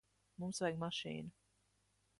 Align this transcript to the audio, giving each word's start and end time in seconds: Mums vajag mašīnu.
Mums 0.43 0.61
vajag 0.63 0.81
mašīnu. 0.85 1.33